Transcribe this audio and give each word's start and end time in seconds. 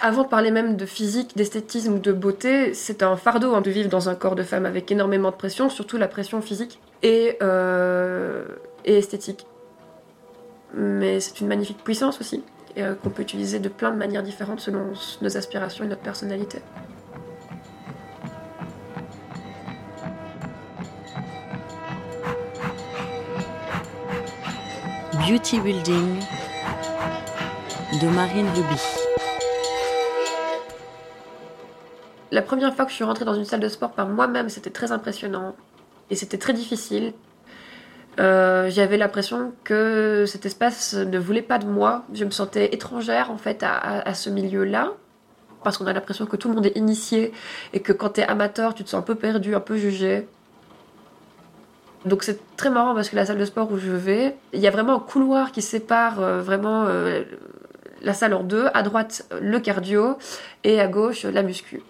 Avant 0.00 0.22
de 0.22 0.28
parler 0.28 0.52
même 0.52 0.76
de 0.76 0.86
physique, 0.86 1.36
d'esthétisme 1.36 1.94
ou 1.94 1.98
de 1.98 2.12
beauté, 2.12 2.72
c'est 2.72 3.02
un 3.02 3.16
fardeau 3.16 3.54
hein, 3.54 3.60
de 3.60 3.70
vivre 3.70 3.88
dans 3.88 4.08
un 4.08 4.14
corps 4.14 4.36
de 4.36 4.44
femme 4.44 4.64
avec 4.64 4.90
énormément 4.92 5.30
de 5.30 5.36
pression, 5.36 5.68
surtout 5.68 5.96
la 5.96 6.06
pression 6.06 6.40
physique 6.40 6.78
et, 7.02 7.36
euh, 7.42 8.44
esthétique. 8.84 9.44
Mais 10.74 11.18
c'est 11.18 11.40
une 11.40 11.48
magnifique 11.48 11.82
puissance 11.82 12.20
aussi, 12.20 12.44
euh, 12.76 12.94
qu'on 12.94 13.10
peut 13.10 13.22
utiliser 13.22 13.58
de 13.58 13.68
plein 13.68 13.90
de 13.90 13.96
manières 13.96 14.22
différentes 14.22 14.60
selon 14.60 14.92
nos 15.20 15.36
aspirations 15.36 15.84
et 15.84 15.88
notre 15.88 16.02
personnalité. 16.02 16.60
Beauty 25.26 25.60
Building 25.60 26.20
de 28.00 28.06
Marine 28.08 28.46
Ruby. 28.54 29.07
La 32.30 32.42
première 32.42 32.74
fois 32.74 32.84
que 32.84 32.90
je 32.90 32.96
suis 32.96 33.04
rentrée 33.04 33.24
dans 33.24 33.34
une 33.34 33.46
salle 33.46 33.60
de 33.60 33.68
sport 33.68 33.92
par 33.92 34.06
moi-même, 34.08 34.48
c'était 34.50 34.70
très 34.70 34.92
impressionnant 34.92 35.56
et 36.10 36.14
c'était 36.14 36.36
très 36.38 36.52
difficile. 36.52 37.14
Euh, 38.20 38.68
j'avais 38.68 38.96
l'impression 38.96 39.52
que 39.64 40.24
cet 40.26 40.44
espace 40.44 40.94
ne 40.94 41.18
voulait 41.18 41.42
pas 41.42 41.58
de 41.58 41.66
moi. 41.66 42.04
Je 42.12 42.24
me 42.24 42.30
sentais 42.30 42.74
étrangère 42.74 43.30
en 43.30 43.38
fait 43.38 43.62
à, 43.62 44.12
ce 44.14 44.28
milieu-là 44.28 44.92
parce 45.62 45.78
qu'on 45.78 45.86
a 45.86 45.92
l'impression 45.92 46.26
que 46.26 46.36
tout 46.36 46.48
le 46.48 46.54
monde 46.54 46.66
est 46.66 46.76
initié 46.76 47.32
et 47.72 47.80
que 47.80 47.92
quand 47.92 48.10
tu 48.10 48.20
es 48.20 48.26
amateur, 48.26 48.74
tu 48.74 48.84
te 48.84 48.90
sens 48.90 48.98
un 48.98 49.02
peu 49.02 49.14
perdu, 49.14 49.54
un 49.54 49.60
peu 49.60 49.76
jugé. 49.76 50.28
Donc 52.04 52.24
c'est 52.24 52.40
très 52.56 52.70
marrant 52.70 52.94
parce 52.94 53.08
que 53.08 53.16
la 53.16 53.24
salle 53.24 53.38
de 53.38 53.44
sport 53.44 53.70
où 53.72 53.78
je 53.78 53.90
vais, 53.90 54.36
il 54.52 54.60
y 54.60 54.66
a 54.66 54.70
vraiment 54.70 54.96
un 54.96 55.00
couloir 55.00 55.50
qui 55.50 55.62
sépare 55.62 56.20
euh, 56.20 56.40
vraiment 56.40 56.84
euh, 56.86 57.22
la 58.02 58.12
salle 58.12 58.34
en 58.34 58.42
deux. 58.42 58.66
À 58.74 58.82
droite, 58.82 59.26
le 59.40 59.58
cardio 59.60 60.18
et 60.64 60.80
à 60.80 60.88
gauche, 60.88 61.24
la 61.24 61.42
muscu. 61.42 61.82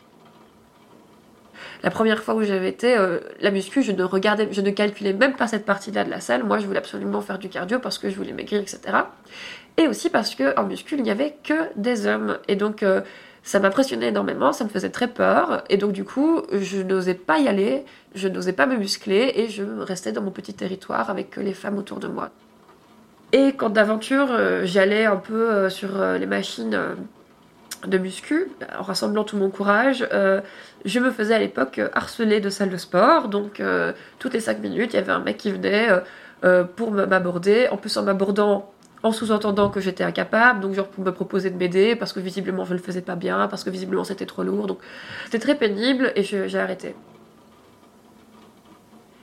La 1.83 1.91
première 1.91 2.23
fois 2.23 2.35
où 2.35 2.43
j'avais 2.43 2.69
été, 2.69 2.97
euh, 2.97 3.21
la 3.41 3.51
muscu, 3.51 3.83
je 3.83 3.93
ne 3.93 4.71
calculais 4.71 5.13
même 5.13 5.35
pas 5.35 5.47
cette 5.47 5.65
partie-là 5.65 6.05
de 6.05 6.11
la 6.11 6.21
salle. 6.21 6.45
Moi, 6.45 6.59
je 6.59 6.67
voulais 6.67 6.79
absolument 6.79 7.21
faire 7.21 7.39
du 7.39 7.49
cardio 7.49 7.79
parce 7.79 7.99
que 7.99 8.11
je 8.11 8.17
voulais 8.17 8.33
maigrir, 8.33 8.61
etc. 8.61 8.81
Et 9.77 9.87
aussi 9.87 10.11
parce 10.11 10.35
que 10.35 10.59
en 10.59 10.65
muscu, 10.65 10.97
il 10.97 11.03
n'y 11.03 11.11
avait 11.11 11.37
que 11.45 11.55
des 11.77 12.07
hommes. 12.07 12.39
Et 12.49 12.57
donc, 12.57 12.85
ça 13.49 13.61
m'impressionnait 13.61 14.09
énormément, 14.09 14.53
ça 14.53 14.65
me 14.65 14.69
faisait 14.69 14.91
très 14.91 15.09
peur, 15.09 15.65
et 15.71 15.79
donc 15.79 15.93
du 15.93 16.05
coup, 16.05 16.43
je 16.53 16.83
n'osais 16.83 17.15
pas 17.15 17.39
y 17.39 17.49
aller, 17.49 17.85
je 18.15 18.29
n'osais 18.29 18.53
pas 18.53 18.67
me 18.67 18.77
muscler, 18.77 19.33
et 19.37 19.49
je 19.49 19.63
restais 19.63 20.13
dans 20.13 20.21
mon 20.21 20.31
petit 20.31 20.53
territoire 20.53 21.09
avec 21.09 21.37
les 21.37 21.55
femmes 21.55 21.79
autour 21.79 21.99
de 21.99 22.09
moi. 22.09 22.31
Et 23.33 23.53
quand 23.53 23.71
d'aventure, 23.71 24.29
euh, 24.31 24.63
j'allais 24.65 25.05
un 25.05 25.17
peu 25.17 25.51
euh, 25.51 25.71
sur 25.71 26.01
euh, 26.01 26.19
les 26.19 26.27
machines 26.27 26.79
de 27.87 27.99
muscu, 27.99 28.49
en 28.79 28.83
rassemblant 28.83 29.25
tout 29.25 29.37
mon 29.37 29.51
courage, 29.51 30.07
je 30.85 31.01
me 31.01 31.11
faisais 31.11 31.35
à 31.35 31.39
l'époque 31.39 31.81
harceler 31.95 32.41
de 32.41 32.51
salle 32.51 32.71
de 32.71 32.77
sport, 32.77 33.29
donc 33.29 33.63
toutes 34.19 34.35
les 34.35 34.41
5 34.41 34.61
minutes, 34.61 34.95
il 34.95 34.97
y 34.97 34.99
avait 34.99 35.13
un 35.13 35.21
mec 35.21 35.37
qui 35.37 35.53
venait 35.53 35.89
pour 36.77 36.91
m'aborder, 36.91 37.69
en 37.71 37.77
plus 37.77 37.97
en 37.97 38.03
m'abordant 38.03 38.73
en 39.03 39.13
sous-entendant 39.13 39.71
que 39.71 39.81
j'étais 39.81 40.05
incapable, 40.05 40.61
donc 40.61 40.75
genre 40.75 40.89
pour 40.89 41.05
me 41.05 41.13
proposer 41.13 41.51
de 41.51 41.57
m'aider 41.57 41.95
parce 41.95 42.13
que 42.13 42.21
visiblement 42.21 42.65
je 42.65 42.73
le 42.73 42.81
faisais 42.81 43.03
pas 43.03 43.17
bien, 43.17 43.47
parce 43.49 43.65
que 43.65 43.71
visiblement 43.71 44.05
c'était 44.05 44.27
trop 44.27 44.43
lourd, 44.43 44.67
donc 44.67 44.79
c'était 45.27 45.39
très 45.39 45.55
pénible 45.55 46.13
et 46.17 46.23
j'ai 46.23 46.59
arrêté. 46.59 46.95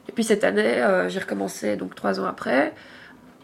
Et 0.08 0.12
puis 0.12 0.24
cette 0.24 0.44
année, 0.44 0.82
euh, 0.82 1.10
j'ai 1.10 1.20
recommencé 1.20 1.76
donc 1.76 1.96
trois 1.96 2.20
ans 2.20 2.26
après, 2.26 2.74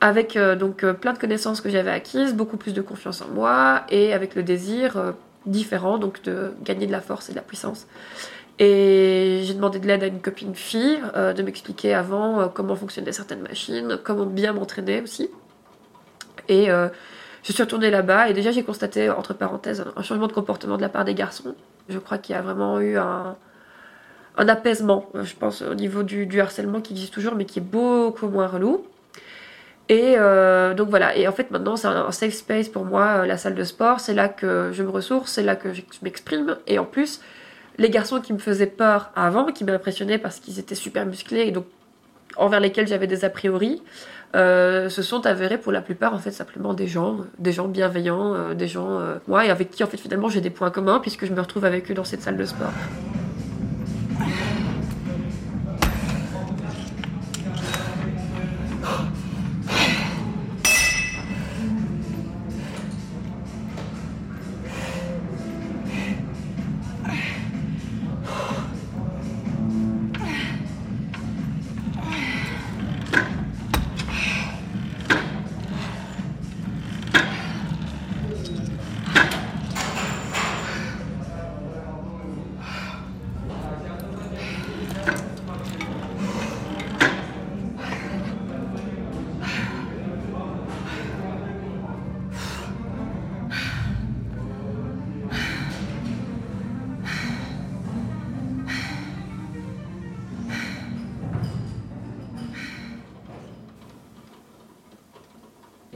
avec 0.01 0.35
euh, 0.35 0.55
donc 0.55 0.83
euh, 0.83 0.93
plein 0.93 1.13
de 1.13 1.17
connaissances 1.17 1.61
que 1.61 1.69
j'avais 1.69 1.91
acquises, 1.91 2.35
beaucoup 2.35 2.57
plus 2.57 2.73
de 2.73 2.81
confiance 2.81 3.21
en 3.21 3.29
moi 3.29 3.83
et 3.89 4.13
avec 4.13 4.35
le 4.35 4.43
désir 4.43 5.13
différent 5.45 5.97
donc 5.97 6.21
de 6.23 6.53
gagner 6.63 6.87
de 6.87 6.91
la 6.91 7.01
force 7.01 7.29
et 7.29 7.31
de 7.31 7.37
la 7.37 7.43
puissance. 7.43 7.87
Et 8.59 9.41
j'ai 9.43 9.53
demandé 9.53 9.79
de 9.79 9.87
l'aide 9.87 10.03
à 10.03 10.07
une 10.07 10.21
copine 10.21 10.53
fille, 10.53 10.99
de 11.15 11.41
m'expliquer 11.41 11.95
avant 11.95 12.47
comment 12.49 12.75
fonctionnaient 12.75 13.11
certaines 13.11 13.41
machines, 13.41 13.97
comment 14.03 14.25
bien 14.27 14.53
m'entraîner 14.53 15.01
aussi. 15.01 15.29
Et 16.47 16.69
euh, 16.69 16.89
je 17.43 17.53
suis 17.53 17.63
retournée 17.63 17.89
là-bas 17.89 18.29
et 18.29 18.33
déjà 18.33 18.51
j'ai 18.51 18.63
constaté, 18.63 19.09
entre 19.09 19.33
parenthèses, 19.33 19.85
un 19.95 20.03
changement 20.03 20.27
de 20.27 20.33
comportement 20.33 20.77
de 20.77 20.81
la 20.81 20.89
part 20.89 21.05
des 21.05 21.15
garçons. 21.15 21.55
Je 21.89 21.97
crois 21.97 22.17
qu'il 22.17 22.35
y 22.35 22.37
a 22.37 22.41
vraiment 22.41 22.79
eu 22.79 22.97
un, 22.97 23.35
un 24.37 24.47
apaisement, 24.47 25.09
je 25.15 25.33
pense, 25.35 25.61
au 25.61 25.73
niveau 25.73 26.03
du, 26.03 26.25
du, 26.25 26.39
harcèlement 26.39 26.81
qui 26.81 26.93
existe 26.93 27.13
toujours 27.13 27.35
mais 27.35 27.45
qui 27.45 27.59
est 27.59 27.63
beaucoup 27.63 28.27
moins 28.27 28.47
relou. 28.47 28.85
Et 29.89 30.15
euh, 30.17 30.73
donc 30.73 30.89
voilà, 30.89 31.15
et 31.17 31.27
en 31.27 31.31
fait 31.31 31.51
maintenant 31.51 31.75
c'est 31.75 31.87
un, 31.87 32.11
safe 32.11 32.33
space 32.33 32.69
pour 32.69 32.85
moi, 32.85 33.07
euh, 33.07 33.25
la 33.25 33.37
salle 33.37 33.55
de 33.55 33.63
sport, 33.63 33.99
c'est 33.99 34.13
là 34.13 34.29
que 34.29 34.69
je 34.71 34.83
me 34.83 34.89
ressource, 34.89 35.33
c'est 35.33 35.43
là 35.43 35.55
que 35.55 35.73
je 35.73 35.81
m'exprime. 36.01 36.57
Et 36.67 36.79
en 36.79 36.85
plus, 36.85 37.21
les 37.77 37.89
garçons 37.89 38.21
qui 38.21 38.31
me 38.31 38.37
faisaient 38.37 38.67
peur 38.67 39.11
avant, 39.15 39.45
qui 39.45 39.63
m'impressionnaient 39.63 40.17
parce 40.17 40.39
qu'ils 40.39 40.59
étaient 40.59 40.75
super 40.75 41.05
musclés 41.05 41.41
et 41.41 41.51
donc 41.51 41.65
envers 42.37 42.61
lesquels 42.61 42.87
j'avais 42.87 43.07
des 43.07 43.25
a 43.25 43.29
priori, 43.29 43.83
euh, 44.33 44.87
se 44.87 45.01
sont 45.01 45.25
avérés 45.25 45.57
pour 45.57 45.73
la 45.73 45.81
plupart 45.81 46.13
en 46.13 46.19
fait 46.19 46.31
simplement 46.31 46.73
des 46.73 46.87
gens, 46.87 47.17
des 47.37 47.51
gens 47.51 47.67
bienveillants, 47.67 48.53
des 48.53 48.67
gens, 48.69 48.97
euh, 48.99 49.41
et 49.43 49.49
avec 49.49 49.71
qui 49.71 49.83
en 49.83 49.87
fait 49.87 49.97
finalement 49.97 50.29
j'ai 50.29 50.39
des 50.39 50.49
points 50.49 50.71
communs 50.71 50.99
puisque 50.99 51.25
je 51.25 51.33
me 51.33 51.41
retrouve 51.41 51.65
avec 51.65 51.91
eux 51.91 51.93
dans 51.93 52.05
cette 52.05 52.21
salle 52.21 52.37
de 52.37 52.45
sport. 52.45 52.71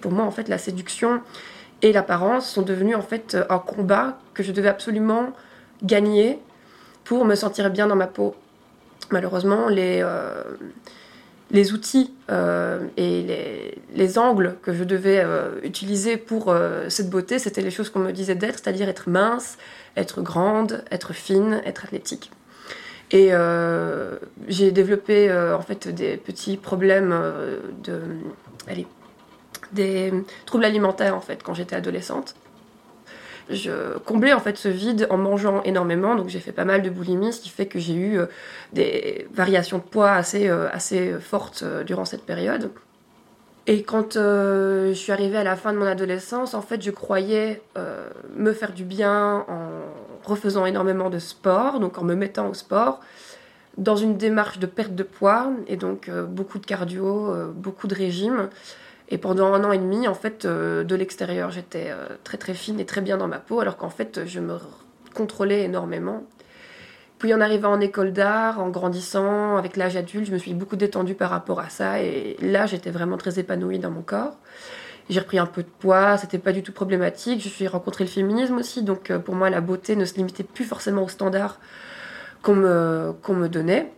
Pour 0.05 0.13
moi, 0.13 0.25
en 0.25 0.29
fait, 0.29 0.49
la 0.49 0.59
séduction 0.59 1.19
et 1.81 1.91
l'apparence 1.91 2.47
sont 2.47 2.61
devenus 2.61 2.95
en 2.95 3.01
fait 3.01 3.35
un 3.49 3.57
combat 3.57 4.19
que 4.35 4.43
je 4.43 4.51
devais 4.51 4.69
absolument 4.69 5.33
gagner 5.81 6.38
pour 7.05 7.25
me 7.25 7.33
sentir 7.33 7.71
bien 7.71 7.88
dans 7.88 7.95
ma 7.95 8.05
peau. 8.05 8.35
Malheureusement, 9.09 9.67
les, 9.67 10.01
euh, 10.03 10.44
les 11.49 11.73
outils 11.73 12.13
euh, 12.29 12.85
et 12.97 13.23
les, 13.23 13.81
les, 13.95 14.19
angles 14.19 14.57
que 14.61 14.73
je 14.75 14.83
devais 14.83 15.23
euh, 15.25 15.59
utiliser 15.63 16.17
pour 16.17 16.55
cette 16.88 17.09
beauté, 17.09 17.39
c'était 17.39 17.61
les 17.61 17.71
choses 17.71 17.89
qu'on 17.89 18.01
me 18.01 18.11
disait 18.11 18.35
d'être, 18.35 18.59
c'est-à-dire 18.59 18.88
être 18.88 19.09
mince, 19.09 19.57
être 19.97 20.21
grande, 20.21 20.83
être 20.91 21.13
fine, 21.13 21.63
être 21.65 21.83
athlétique. 21.83 22.29
Et 23.09 23.31
j'ai 24.47 24.71
développé 24.71 25.33
en 25.33 25.61
fait 25.61 25.88
des 25.88 26.17
petits 26.17 26.57
problèmes 26.57 27.11
de, 27.83 28.01
allez, 28.67 28.85
des 29.73 30.13
troubles 30.45 30.65
alimentaires 30.65 31.15
en 31.15 31.21
fait 31.21 31.43
quand 31.43 31.53
j'étais 31.53 31.75
adolescente. 31.75 32.35
Je 33.49 33.97
comblais 33.99 34.33
en 34.33 34.39
fait 34.39 34.57
ce 34.57 34.69
vide 34.69 35.07
en 35.12 35.17
mangeant 35.17 35.62
énormément, 35.63 36.15
donc 36.15 36.29
j'ai 36.29 36.39
fait 36.39 36.51
pas 36.51 36.65
mal 36.65 36.81
de 36.81 36.89
boulimie, 36.89 37.31
ce 37.31 37.41
qui 37.41 37.50
fait 37.50 37.67
que 37.67 37.77
j'ai 37.77 37.94
eu 37.94 38.17
euh, 38.17 38.25
des 38.73 39.27
variations 39.31 39.77
de 39.77 39.83
poids 39.83 40.12
assez, 40.12 40.47
euh, 40.47 40.67
assez 40.71 41.13
fortes 41.19 41.62
euh, 41.63 41.83
durant 41.83 42.06
cette 42.06 42.23
période. 42.23 42.71
Et 43.67 43.83
quand 43.83 44.13
je 44.13 44.94
suis 44.94 45.12
arrivée 45.12 45.38
à 45.38 45.44
la 45.44 45.56
fin 45.56 45.73
de 45.73 45.79
mon 45.79 45.88
adolescence, 45.88 46.53
en 46.53 46.61
fait, 46.61 46.83
je 46.83 46.91
croyais 46.91 47.63
me 48.35 48.53
faire 48.53 48.71
du 48.71 48.83
bien 48.83 49.44
en 49.47 49.81
refaisant 50.23 50.68
énormément 50.68 51.09
de 51.09 51.18
sport, 51.18 51.79
donc 51.79 51.97
en 51.97 52.03
me 52.03 52.13
mettant 52.13 52.47
au 52.47 52.53
sport, 52.53 53.00
dans 53.79 53.95
une 53.95 54.18
démarche 54.18 54.59
de 54.59 54.68
perte 54.68 54.94
de 54.94 55.01
poids, 55.01 55.51
et 55.65 55.77
donc 55.77 56.11
beaucoup 56.11 56.59
de 56.59 56.65
cardio, 56.68 57.33
beaucoup 57.56 57.88
de 57.88 57.95
régime. 57.95 58.50
Et 59.10 59.18
pendant 59.18 59.54
un 59.54 59.63
an 59.63 59.72
et 59.72 59.78
demi, 59.78 60.07
en 60.07 60.16
fait, 60.16 60.46
euh, 60.46 60.84
de 60.84 60.96
l'extérieur, 60.96 61.52
j'étais 61.52 61.88
euh, 61.90 62.07
très 62.24 62.38
très 62.38 62.54
fine 62.54 62.80
et 62.80 62.86
très 62.86 63.02
bien 63.02 63.18
dans 63.18 63.28
ma 63.28 63.38
peau, 63.38 63.60
alors 63.60 63.78
qu'en 63.78 63.90
fait, 63.90 64.25
je 64.25 64.40
me 64.40 64.57
contrôlais 65.13 65.63
énormément. 65.63 66.24
Puis 67.19 67.34
en 67.34 67.40
arrivant 67.40 67.72
en 67.72 67.80
école 67.80 68.12
d'art, 68.12 68.60
en 68.60 68.69
grandissant, 68.69 69.57
avec 69.57 69.78
l'âge 69.78 69.96
adulte, 69.96 70.25
je 70.25 70.34
me 70.34 70.38
suis 70.38 70.54
beaucoup 70.54 70.75
détendue 70.75 71.13
par 71.13 71.30
rapport 71.30 71.60
à 71.60 71.69
ça. 71.69 72.02
Et 72.02 72.36
là, 72.42 72.66
j'étais 72.66 72.90
vraiment 72.90 73.18
très 73.18 73.40
épanouie 73.40 73.80
dans 73.80 73.92
mon 73.92 74.02
corps. 74.02 74.38
J'ai 75.10 75.19
repris 75.19 75.38
un 75.38 75.46
peu 75.46 75.62
de 75.62 75.69
poids, 75.80 76.18
c'était 76.18 76.40
pas 76.40 76.52
du 76.52 76.63
tout 76.63 76.72
problématique. 76.72 77.42
Je 77.42 77.48
suis 77.48 77.68
rencontré 77.68 78.04
le 78.04 78.10
féminisme 78.10 78.57
aussi, 78.57 78.81
donc 78.81 79.12
euh, 79.12 79.19
pour 79.19 79.36
moi 79.36 79.52
la 79.52 79.62
beauté 79.62 79.96
ne 79.96 80.04
se 80.04 80.16
limitait 80.16 80.44
plus 80.44 80.66
forcément 80.66 81.04
aux 81.04 81.10
standards 81.10 81.60
qu'on 82.42 82.56
me, 82.56 83.48
donnait. 83.48 83.92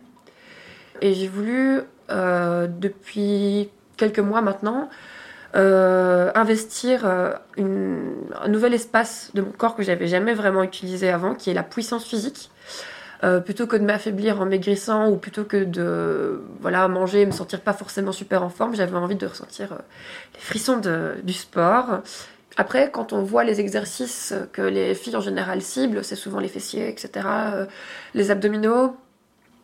Et 1.00 1.14
j'ai 1.14 1.28
voulu, 1.28 1.80
depuis 2.08 3.70
quelques 3.98 4.18
mois 4.20 4.40
maintenant, 4.40 4.88
euh, 5.56 6.30
investir 6.34 7.06
une, 7.56 8.14
un 8.40 8.48
nouvel 8.48 8.72
espace 8.72 9.30
de 9.34 9.42
mon 9.42 9.50
corps 9.50 9.76
que 9.76 9.82
j'avais 9.82 10.06
jamais 10.06 10.32
vraiment 10.32 10.62
utilisé 10.62 11.10
avant, 11.10 11.34
qui 11.34 11.50
est 11.50 11.54
la 11.54 11.62
puissance 11.62 12.06
physique. 12.06 12.50
Euh, 13.24 13.40
plutôt 13.40 13.66
que 13.66 13.74
de 13.74 13.82
m'affaiblir 13.82 14.40
en 14.40 14.46
maigrissant 14.46 15.08
ou 15.08 15.16
plutôt 15.16 15.42
que 15.42 15.64
de 15.64 16.40
voilà 16.60 16.86
manger 16.86 17.22
et 17.22 17.26
me 17.26 17.32
sentir 17.32 17.60
pas 17.62 17.72
forcément 17.72 18.12
super 18.12 18.44
en 18.44 18.48
forme, 18.48 18.76
j'avais 18.76 18.96
envie 18.96 19.16
de 19.16 19.26
ressentir 19.26 19.72
euh, 19.72 19.78
les 20.34 20.40
frissons 20.40 20.76
de, 20.76 21.16
du 21.24 21.32
sport. 21.32 22.02
Après, 22.56 22.92
quand 22.92 23.12
on 23.12 23.22
voit 23.22 23.42
les 23.42 23.58
exercices 23.58 24.34
que 24.52 24.62
les 24.62 24.94
filles 24.94 25.16
en 25.16 25.20
général 25.20 25.62
ciblent, 25.62 26.04
c'est 26.04 26.16
souvent 26.16 26.38
les 26.38 26.48
fessiers, 26.48 26.88
etc., 26.88 27.26
euh, 27.26 27.66
les 28.14 28.30
abdominaux, 28.30 28.96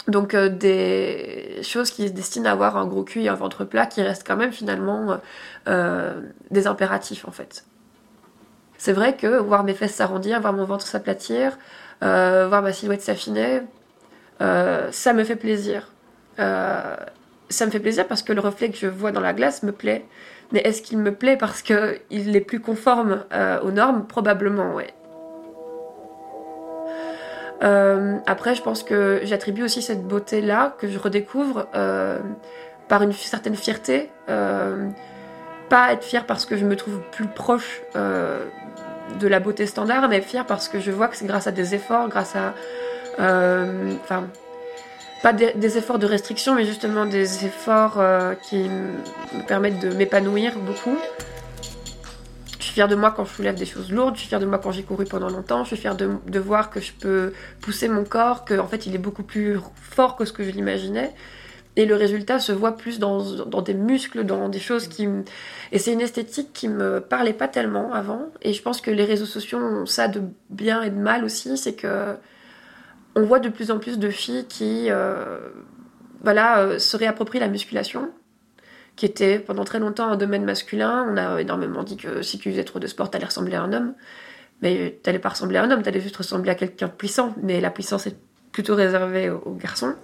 donc 0.09 0.37
des 0.37 1.61
choses 1.63 1.91
qui 1.91 2.09
se 2.09 2.13
destinent 2.13 2.49
à 2.49 2.53
avoir 2.53 2.77
un 2.77 2.87
gros 2.87 3.05
cul 3.05 3.23
et 3.23 3.29
un 3.29 3.35
ventre 3.35 3.65
plat 3.65 3.87
qui 3.87 4.03
restent 4.03 4.27
quand 4.27 4.37
même 4.37 4.53
finalement 4.53 5.19
des 5.67 6.67
impératifs 6.67 7.27
en 7.27 7.31
fait. 7.31 7.65
C'est 8.85 8.93
vrai 8.93 9.17
que 9.17 9.39
voir 9.39 9.65
mes 9.65 9.73
fesses 9.73 9.95
s'arrondir, 9.95 10.43
voir 10.43 10.53
mon 10.53 10.67
ventre 10.67 10.87
s'aplatir, 10.87 11.57
euh, 12.03 12.47
voir 12.49 12.61
ma 12.61 12.73
silhouette 12.73 13.01
s'affiner, 13.01 13.63
euh, 14.43 14.89
ça 14.93 15.15
me 15.15 15.25
fait 15.25 15.37
plaisir. 15.37 15.89
Euh, 16.39 16.97
ça 17.49 17.65
me 17.65 17.71
fait 17.71 17.81
plaisir 17.81 18.07
parce 18.07 18.23
que 18.23 18.35
le 18.35 18.41
reflet 18.41 18.71
que 18.71 18.77
je 18.77 18.87
vois 18.87 19.11
dans 19.11 19.21
la 19.21 19.33
glace 19.33 19.63
me 19.63 19.73
plaît. 19.73 20.05
Mais 20.53 20.61
est-ce 20.61 20.83
qu'il 20.83 20.99
me 20.99 21.15
plaît 21.15 21.39
parce 21.39 21.63
qu'il 21.63 22.37
est 22.37 22.41
plus 22.47 22.61
conforme 22.61 23.25
aux 23.63 23.71
normes? 23.71 24.07
Probablement, 24.07 24.75
ouais. 24.75 24.93
Après, 27.65 28.55
je 28.55 28.63
pense 28.63 28.83
que 28.83 29.21
j'attribue 29.23 29.63
aussi 29.63 29.81
cette 29.83 30.07
beauté-là 30.07 30.75
que 30.79 30.89
je 30.89 30.99
redécouvre 30.99 31.67
par 32.89 33.03
une 33.03 33.13
certaine 33.13 33.57
fierté. 33.57 34.11
pas 34.27 35.93
être 35.93 36.05
fière 36.05 36.27
parce 36.27 36.45
que 36.47 36.57
je 36.57 36.65
me 36.65 36.77
trouve 36.77 37.01
plus 37.11 37.27
proche 37.27 37.83
de 39.19 39.29
la 39.29 39.41
beauté 39.41 39.67
standard, 39.67 40.09
mais 40.09 40.21
fière 40.21 40.47
parce 40.47 40.69
que 40.69 40.81
je 40.81 40.91
vois 40.91 41.09
que 41.09 41.17
c'est 41.17 41.27
grâce 41.27 41.47
à 41.47 41.53
des 41.53 41.75
efforts, 41.75 42.09
grâce 42.09 42.37
à. 42.37 42.55
Euh, 43.21 43.93
enfin. 44.03 44.25
pas 45.23 45.33
des, 45.33 45.79
efforts 45.79 45.99
de 45.99 46.07
restriction, 46.07 46.55
mais 46.55 46.65
justement 46.65 47.07
des 47.07 47.47
efforts 47.47 47.99
euh, 47.99 48.35
qui 48.35 48.69
me 48.69 49.43
permettent 49.47 49.79
de 49.79 49.95
m'épanouir 49.95 50.59
beaucoup. 50.59 50.99
Suis 52.75 52.81
fière 52.81 52.89
de 52.89 52.97
moi 52.97 53.13
quand 53.13 53.25
je 53.25 53.33
soulève 53.33 53.55
des 53.55 53.67
choses 53.67 53.93
lourdes, 53.93 54.17
je 54.17 54.23
suis 54.23 54.29
fière 54.29 54.41
de 54.41 54.47
moi 54.47 54.59
quand 54.59 54.73
j'ai 54.73 54.83
couru 54.83 55.05
pendant 55.05 55.29
longtemps, 55.29 55.63
je 55.63 55.69
suis 55.69 55.77
fière 55.77 55.95
de, 55.95 56.39
voir 56.41 56.71
que 56.71 56.81
je 56.81 56.93
peux 56.93 57.33
pousser 57.61 57.87
mon 57.87 58.03
corps, 58.03 58.45
qu'en 58.45 58.59
en 58.59 58.67
fait 58.67 58.87
il 58.87 58.97
est 58.97 58.99
beaucoup 58.99 59.23
plus 59.23 59.61
fort 59.77 60.17
que 60.17 60.25
ce 60.25 60.33
que 60.33 60.43
je 60.43 60.51
l'imaginais. 60.51 61.15
Et 61.77 61.87
le 61.87 61.95
résultat 61.95 62.41
se 62.41 62.51
voit 62.51 62.77
plus 62.77 62.99
dans, 62.99 63.45
dans, 63.45 63.63
des 63.63 63.75
muscles, 63.75 64.25
dans 64.25 64.49
des 64.49 64.59
choses 64.59 64.89
qui... 64.89 65.09
Et 65.71 65.79
c'est 65.79 65.93
une 65.93 66.01
esthétique 66.01 66.53
qui 66.53 66.67
me 66.67 66.99
parlait 66.99 67.33
pas 67.33 67.47
tellement 67.47 67.93
avant. 67.93 68.33
Et 68.43 68.53
je 68.53 68.61
pense 68.61 68.81
que 68.81 68.91
les 68.91 69.05
réseaux 69.05 69.25
sociaux 69.25 69.59
ont 69.61 69.87
ça 69.87 70.09
de 70.09 70.23
bien 70.51 70.83
et 70.83 70.91
de 70.91 70.99
mal 70.99 71.25
aussi. 71.25 71.57
C'est 71.57 71.75
que 71.75 72.17
on 73.15 73.23
voit 73.23 73.39
de 73.39 73.51
plus 73.51 73.71
en 73.71 73.79
plus 73.79 74.01
de 74.01 74.11
filles 74.11 74.47
qui 74.49 74.91
euh, 74.91 75.39
voilà, 76.25 76.59
euh, 76.59 76.79
se 76.81 76.97
réapproprient 76.97 77.39
la 77.39 77.47
musculation, 77.47 78.11
qui 78.97 79.07
était 79.07 79.39
pendant 79.39 79.65
très 79.65 79.79
longtemps 79.79 80.09
un 80.09 80.17
domaine 80.17 80.45
masculin. 80.45 81.07
On 81.11 81.17
a 81.17 81.41
énormément 81.41 81.83
dit 81.83 81.97
que 81.97 82.23
si 82.23 82.39
tu 82.39 82.51
faisais 82.51 82.65
trop 82.65 82.79
de 82.79 82.87
sport, 82.87 83.11
t'allais 83.11 83.27
ressembler 83.27 83.57
à 83.57 83.63
un 83.63 83.73
homme. 83.73 83.95
Mais 84.63 84.99
t'allais 85.03 85.19
pas 85.19 85.31
ressembler 85.31 85.59
à 85.59 85.65
un 85.65 85.71
homme, 85.71 85.83
t'allais 85.83 86.01
juste 86.01 86.17
ressembler 86.17 86.51
à 86.51 86.55
quelqu'un 86.55 86.87
de 86.87 86.93
puissant. 86.93 87.35
Mais 87.43 87.61
la 87.61 87.71
puissance 87.71 88.07
est 88.07 88.17
plutôt 88.53 88.75
réservée 88.75 89.31
aux 89.31 89.55
garçons. 89.55 89.95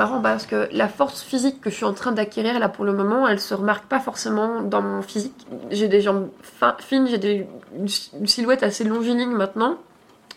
Marrant 0.00 0.22
parce 0.22 0.46
que 0.46 0.66
la 0.72 0.88
force 0.88 1.22
physique 1.22 1.60
que 1.60 1.68
je 1.68 1.74
suis 1.74 1.84
en 1.84 1.92
train 1.92 2.12
d'acquérir 2.12 2.58
là 2.58 2.70
pour 2.70 2.86
le 2.86 2.94
moment, 2.94 3.28
elle 3.28 3.38
se 3.38 3.52
remarque 3.52 3.84
pas 3.84 4.00
forcément 4.00 4.62
dans 4.62 4.80
mon 4.80 5.02
physique. 5.02 5.46
J'ai 5.70 5.88
des 5.88 6.00
jambes 6.00 6.30
fines, 6.78 7.06
j'ai 7.06 7.46
une 7.76 8.26
silhouette 8.26 8.62
assez 8.62 8.84
longiligne 8.84 9.32
maintenant. 9.32 9.76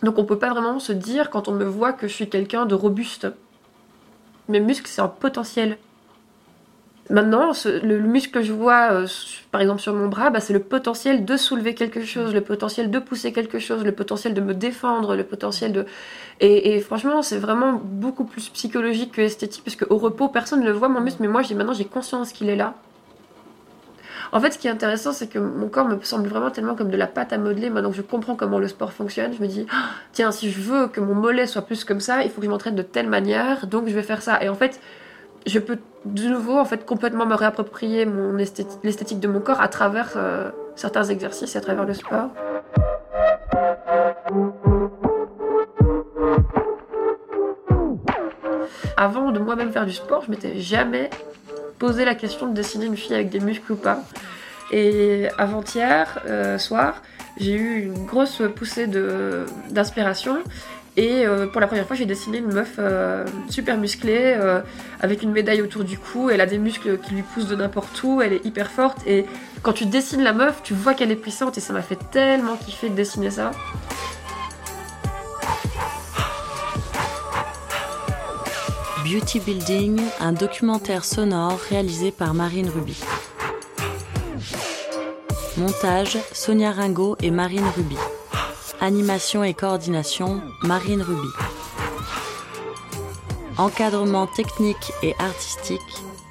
Donc 0.01 0.17
on 0.17 0.25
peut 0.25 0.37
pas 0.37 0.49
vraiment 0.49 0.79
se 0.79 0.91
dire 0.91 1.29
quand 1.29 1.47
on 1.47 1.53
me 1.53 1.63
voit 1.63 1.93
que 1.93 2.09
je 2.09 2.13
suis 2.13 2.27
quelqu'un 2.27 2.65
de 2.65 2.75
robuste. 2.75 3.27
Mes 4.49 4.59
muscles, 4.59 4.89
c'est 4.89 5.01
un 5.01 5.07
potentiel. 5.07 5.77
Maintenant, 7.09 7.51
le, 7.65 7.99
muscle 7.99 8.31
que 8.31 8.41
je 8.41 8.53
vois, 8.53 8.93
euh, 8.93 9.07
par 9.51 9.59
exemple 9.59 9.81
sur 9.81 9.93
mon 9.93 10.07
bras, 10.07 10.29
bah, 10.29 10.39
c'est 10.39 10.53
le 10.53 10.61
potentiel 10.61 11.25
de 11.25 11.35
soulever 11.35 11.75
quelque 11.75 12.05
chose, 12.05 12.33
le 12.33 12.39
potentiel 12.39 12.89
de 12.91 12.99
pousser 12.99 13.33
quelque 13.33 13.59
chose, 13.59 13.83
le 13.83 13.91
potentiel 13.91 14.33
de 14.33 14.39
me 14.39 14.53
défendre, 14.53 15.15
le 15.15 15.25
potentiel 15.25 15.73
de... 15.73 15.85
Et, 16.39 16.79
franchement, 16.79 17.21
c'est 17.21 17.37
vraiment 17.37 17.73
beaucoup 17.83 18.23
plus 18.23 18.49
psychologique 18.49 19.13
que 19.13 19.21
esthétique, 19.21 19.63
parce 19.63 19.75
qu'au 19.75 19.97
repos, 19.97 20.29
personne 20.29 20.61
ne 20.61 20.65
le 20.65 20.71
voit, 20.71 20.87
mon 20.87 21.01
muscle, 21.01 21.21
mais 21.21 21.27
moi, 21.27 21.41
j'ai 21.41 21.55
maintenant, 21.55 21.73
j'ai 21.73 21.85
conscience 21.85 22.31
qu'il 22.31 22.49
est 22.49 22.55
là. 22.55 22.73
En 24.31 24.39
fait, 24.39 24.51
ce 24.51 24.57
qui 24.57 24.67
est 24.67 24.71
intéressant, 24.71 25.11
c'est 25.11 25.27
que 25.27 25.39
mon 25.39 25.67
corps 25.67 25.87
me 25.87 26.01
semble 26.01 26.27
vraiment 26.27 26.51
tellement 26.51 26.73
comme 26.73 26.89
de 26.89 26.97
la 26.97 27.05
pâte 27.05 27.33
à 27.33 27.37
modeler. 27.37 27.69
Maintenant 27.69 27.91
que 27.91 27.97
je 27.97 28.01
comprends 28.01 28.35
comment 28.35 28.59
le 28.59 28.67
sport 28.67 28.91
fonctionne, 28.91 29.31
je 29.33 29.41
me 29.41 29.47
dis, 29.47 29.67
ah, 29.71 29.89
tiens, 30.11 30.31
si 30.31 30.49
je 30.49 30.59
veux 30.59 30.87
que 30.87 30.99
mon 30.99 31.13
mollet 31.13 31.47
soit 31.47 31.61
plus 31.61 31.83
comme 31.83 31.99
ça, 31.99 32.23
il 32.23 32.31
faut 32.31 32.41
que 32.41 32.47
je 32.47 32.49
m'entraîne 32.49 32.75
de 32.75 32.81
telle 32.81 33.07
manière, 33.07 33.67
donc 33.67 33.87
je 33.87 33.93
vais 33.93 34.01
faire 34.01 34.21
ça. 34.21 34.41
Et 34.43 34.49
en 34.49 34.55
fait, 34.55 34.79
je 35.45 35.59
peux 35.59 35.79
de 36.05 36.27
nouveau 36.27 36.57
en 36.57 36.65
fait 36.65 36.85
complètement 36.85 37.25
me 37.25 37.35
réapproprier 37.35 38.07
l'esthétique 38.83 39.19
de 39.19 39.27
mon 39.27 39.39
corps 39.39 39.61
à 39.61 39.67
travers 39.67 40.11
euh, 40.15 40.51
certains 40.75 41.03
exercices 41.03 41.55
à 41.55 41.61
travers 41.61 41.85
le 41.85 41.93
sport. 41.93 42.29
Avant 48.95 49.31
de 49.31 49.39
moi-même 49.39 49.71
faire 49.71 49.85
du 49.85 49.93
sport, 49.93 50.23
je 50.25 50.31
m'étais 50.31 50.59
jamais 50.59 51.09
posé 51.79 52.05
la 52.05 52.15
question 52.15 52.47
de 52.47 52.53
dessiner 52.53 52.85
une 52.85 52.95
fille 52.95 53.15
avec 53.15 53.29
des 53.29 53.39
muscles 53.39 53.73
ou 53.73 53.75
pas. 53.75 53.99
Et 54.71 55.27
avant-hier 55.37 56.21
euh, 56.25 56.57
soir, 56.57 57.01
j'ai 57.37 57.53
eu 57.53 57.83
une 57.83 58.05
grosse 58.05 58.41
poussée 58.55 58.87
d'inspiration 59.69 60.37
et 60.95 61.25
euh, 61.25 61.47
pour 61.47 61.59
la 61.59 61.67
première 61.67 61.87
fois, 61.87 61.95
j'ai 61.95 62.05
dessiné 62.05 62.37
une 62.37 62.53
meuf 62.53 62.75
euh, 62.77 63.25
super 63.49 63.77
musclée, 63.77 64.35
euh, 64.37 64.61
avec 65.01 65.23
une 65.23 65.31
médaille 65.31 65.61
autour 65.61 65.83
du 65.83 65.97
cou. 65.97 66.29
Elle 66.29 66.41
a 66.41 66.45
des 66.45 66.59
muscles 66.59 66.99
qui 66.99 67.15
lui 67.15 67.23
poussent 67.23 67.47
de 67.47 67.55
n'importe 67.55 68.03
où. 68.03 68.21
Elle 68.21 68.33
est 68.33 68.45
hyper 68.45 68.69
forte. 68.69 68.99
Et 69.07 69.25
quand 69.63 69.73
tu 69.73 69.85
dessines 69.85 70.21
la 70.21 70.33
meuf, 70.33 70.61
tu 70.63 70.75
vois 70.75 70.93
qu'elle 70.93 71.11
est 71.11 71.15
puissante. 71.15 71.57
Et 71.57 71.61
ça 71.61 71.73
m'a 71.73 71.81
fait 71.81 71.97
tellement 72.11 72.57
kiffer 72.57 72.89
de 72.89 72.95
dessiner 72.95 73.31
ça. 73.31 73.51
Beauty 79.03 79.39
Building, 79.39 79.99
un 80.19 80.31
documentaire 80.31 81.03
sonore 81.03 81.59
réalisé 81.69 82.11
par 82.11 82.35
Marine 82.35 82.69
Ruby. 82.69 82.97
Montage 85.57 86.17
Sonia 86.31 86.71
Ringo 86.71 87.15
et 87.21 87.31
Marine 87.31 87.65
Ruby. 87.75 87.97
Animation 88.81 89.43
et 89.43 89.53
coordination, 89.53 90.41
Marine 90.61 91.01
Ruby. 91.01 91.27
Encadrement 93.57 94.27
technique 94.27 94.91
et 95.01 95.15
artistique, 95.19 95.79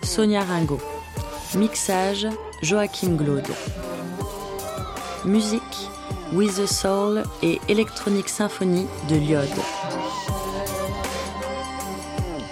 Sonia 0.02 0.42
Ringo. 0.42 0.78
Mixage, 1.54 2.26
Joachim 2.62 3.16
Glaude. 3.16 3.42
Musique, 5.24 5.62
With 6.32 6.56
the 6.56 6.66
Soul 6.66 7.22
et 7.42 7.60
Electronic 7.68 8.28
Symphony 8.28 8.86
de 9.08 9.16
Lyode. 9.16 9.48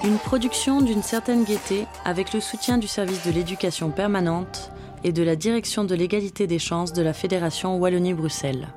Une 0.04 0.18
production 0.18 0.80
d'une 0.80 1.02
certaine 1.02 1.44
gaieté 1.44 1.86
avec 2.04 2.32
le 2.32 2.40
soutien 2.40 2.78
du 2.78 2.88
service 2.88 3.24
de 3.26 3.32
l'éducation 3.32 3.90
permanente 3.90 4.70
et 5.04 5.12
de 5.12 5.22
la 5.22 5.36
direction 5.36 5.84
de 5.84 5.94
l'égalité 5.94 6.46
des 6.46 6.58
chances 6.58 6.92
de 6.92 7.02
la 7.02 7.12
Fédération 7.12 7.76
Wallonie-Bruxelles. 7.76 8.68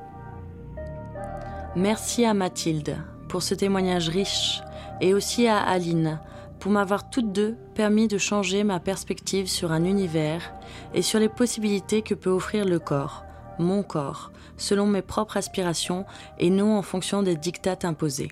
Merci 1.75 2.23
à 2.23 2.35
Mathilde 2.35 2.97
pour 3.29 3.41
ce 3.41 3.55
témoignage 3.55 4.07
riche 4.07 4.61
et 5.01 5.15
aussi 5.15 5.47
à 5.47 5.57
Aline 5.57 6.19
pour 6.59 6.71
m'avoir 6.71 7.09
toutes 7.09 7.31
deux 7.31 7.55
permis 7.73 8.07
de 8.07 8.19
changer 8.19 8.63
ma 8.63 8.79
perspective 8.79 9.47
sur 9.47 9.71
un 9.71 9.83
univers 9.83 10.53
et 10.93 11.01
sur 11.01 11.19
les 11.19 11.29
possibilités 11.29 12.03
que 12.03 12.13
peut 12.13 12.29
offrir 12.29 12.63
le 12.63 12.77
corps, 12.77 13.25
mon 13.57 13.81
corps, 13.81 14.31
selon 14.55 14.85
mes 14.85 15.01
propres 15.01 15.37
aspirations 15.37 16.05
et 16.37 16.51
non 16.51 16.77
en 16.77 16.83
fonction 16.83 17.23
des 17.23 17.35
dictates 17.35 17.85
imposés. 17.85 18.29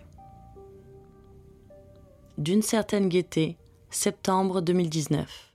D'une 2.37 2.61
certaine 2.61 3.09
gaieté, 3.09 3.57
septembre 3.89 4.61
2019. 4.61 5.50